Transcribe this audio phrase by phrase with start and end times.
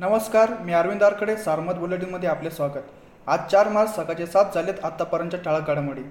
[0.00, 2.82] नमस्कार मी अरविंद आरकडे सारमत बुलेटिनमध्ये आपले स्वागत.
[3.26, 6.02] आज चार मार्च सकाळचे सात झालेत आतापर्यंतच्या ठळक घडामोडी.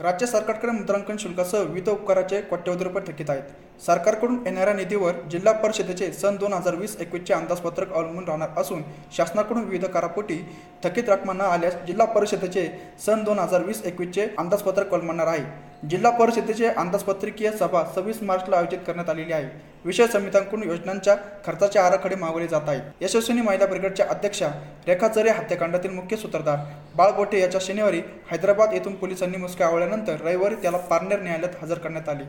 [0.00, 3.42] राज्य सरकारकडे मुद्रांकन शुल्कासह विविध उपकाराचे कोट्यवधी रुपये थकीत आहेत.
[3.86, 8.82] सरकारकडून येणाऱ्या निधीवर जिल्हा परिषदेचे सन दोन हजार वीस एकवीसचे अंदाजपत्रक अवलंबून राहणार असून
[9.16, 10.44] शासनाकडून विविध करापोटी
[10.84, 12.68] थकीत रकमा न आल्यास जिल्हा परिषदेचे
[13.06, 15.44] सन दोन हजार वीस एकवीसचे अंदाजपत्रक अवलंबणार आहे.
[15.82, 19.46] जिल्हा परिषदेचे अंदाजपत्रकीय सभा सव्वीस मार्चला आयोजित करण्यात आलेली आहे.
[19.84, 21.14] विषय समित्यांकडून योजनांच्या
[21.44, 22.82] खर्चाचे आराखडे मागवले जात आहेत.
[23.00, 24.48] यशस्विनी महिला ब्रिगेडच्या अध्यक्षा
[24.86, 26.58] रेखा चरे हत्याकांडातील मुख्य सूत्रधार
[26.96, 28.00] बाळगोटे याच्या शनिवारी
[28.30, 32.24] हैदराबाद येथून पोलिसांनी मुसक्या आवळल्यानंतर रविवारी त्याला पारनेर न्यायालयात हजर करण्यात आले.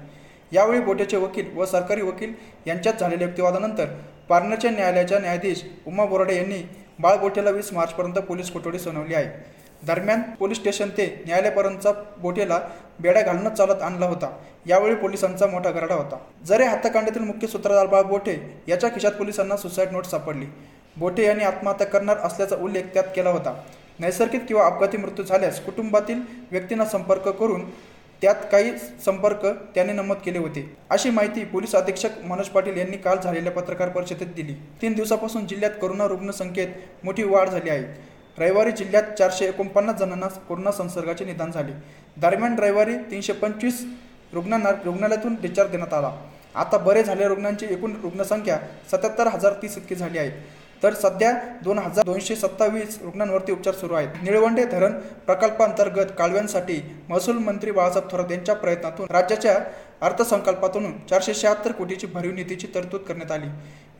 [0.52, 2.34] यावेळी बोटेचे वकील व सरकारी वकील
[2.68, 3.86] यांच्यात झालेल्या युक्तिवादानंतर
[4.30, 6.64] पारनेरच्या न्यायालयाच्या न्यायाधीश उमा बोराडे यांनी
[7.00, 9.30] बाळगोटेला वीस मार्चपर्यंत पोलीस कोठडी सुनावली आहे.
[9.88, 12.60] दरम्यान पोलीस स्टेशन ते न्यायालयापर्यंतचा बोटेला
[13.00, 14.30] बेड्या घालणं चालत आणला होता.
[14.68, 16.18] यावेळी पोलिसांचा मोठा गराडा होता.
[16.46, 18.36] जरे हत्याकांडातील मुख्य सूत्रधार बाळ बोठे
[18.68, 20.46] याच्या खिशात पोलिसांना सुसाईड नोट सापडली.
[20.98, 23.54] बोठे यांनी आत्महत्या करणार असल्याचा उल्लेख त्यात केला होता.
[24.00, 26.22] नैसर्गिक किंवा अपघाती मृत्यू झाल्यास कुटुंबातील
[26.52, 27.70] व्यक्तींना संपर्क करून
[28.22, 28.72] त्यात काही
[29.06, 30.78] संपर्क त्याने नमूद केले होते.
[30.90, 34.54] अशी माहिती पोलीस अधीक्षक मनोज पाटील यांनी काल झालेल्या पत्रकार परिषदेत दिली.
[34.82, 36.68] तीन दिवसापासून जिल्ह्यात कोरोना रुग्ण संख्येत
[37.04, 38.11] मोठी वाढ झाली आहे.
[38.40, 41.72] रविवारी जिल्ह्यात चारशे एकोणपन्नास जणांना कोरोना संसर्गाचे निदान झाले.
[42.22, 43.84] दरम्यान रविवारी तीनशे पंचवीस
[44.34, 46.12] रुग्णांना रुग्णालयातून डिस्चार्ज देण्यात आला.
[46.56, 48.58] आता बरे झालेल्या रुग्णांची एकूण रुग्णसंख्या
[48.92, 50.32] सत्याहत्तर हजार तीस इतकी झाली आहे.
[50.84, 51.32] तर सध्या
[51.64, 54.24] दोन हजार दोनशे सत्तावीस रुग्णांवरती उपचार सुरू आहेत.
[54.24, 54.94] निळवंडे धरण
[55.26, 59.58] प्रकल्पांतर्गत कालव्यांसाठी महसूल मंत्री बाळासाहेब थोरात यांच्या प्रयत्नातून राज्याच्या
[60.02, 63.48] अर्थसंकल्पातून चारशे शहात्तर कोटीची भरीव निधीची तरतूद करण्यात आली.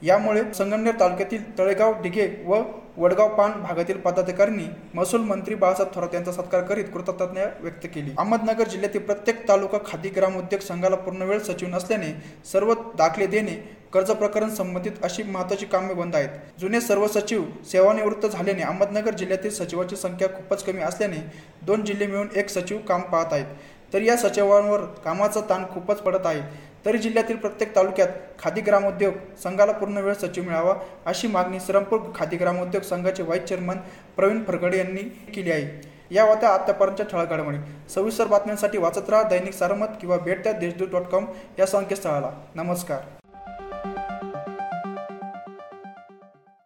[0.02, 2.62] यामुळे संगमनेर तालुक्यातील तळेगाव डिघे व
[2.98, 8.12] वडगाव पान भागातील पदाधिकाऱ्यांनी महसूल मंत्री बाळासाहेब थोरात यांचा सत्कार करीत कृतज्ञता व्यक्त केली.
[8.18, 12.12] अहमदनगर जिल्ह्यातील प्रत्येक तालुका खादी ग्राम उद्योग संघाला पूर्ण वेळ सचिव नसल्याने
[12.52, 13.56] सर्व दाखले देणे
[13.94, 16.30] कर्ज प्रकरण संबंधित अशी महत्वाची कामे बंद आहेत.
[16.60, 21.18] जुने सर्व सचिव सेवानिवृत्त झाल्याने अहमदनगर जिल्ह्यातील सचिवांची संख्या खूपच कमी असल्याने
[21.62, 23.46] दोन जिल्हे मिळून एक सचिव काम पाहत आहेत.
[23.94, 26.42] तर या सचिवांवर कामाचा ताण खूपच पडत आहे.
[26.86, 28.08] तरी जिल्ह्यातील प्रत्येक तालुक्यात
[28.40, 29.14] खादी ग्रामोद्योग
[29.44, 30.76] संघाला पूर्ण वेळ सचिव मिळावा
[31.06, 33.78] अशी मागणी श्रमपूर खादी ग्रामोद्योग संघाचे व्हाईस चेअरमन
[34.16, 35.04] प्रवीण फरगडे यांनी
[35.36, 35.90] केली आहे.
[36.12, 37.58] या होत्या आतापर्यंतच्या ठळक घडामोडी
[37.90, 41.26] सविस्तर बातम्यांसाठी वाचत राहा दैनिक सारमत किंवा भेट त्या देशदूत डॉट कॉम
[41.60, 42.32] या संकेतस्थळाला.
[42.56, 43.21] नमस्कार.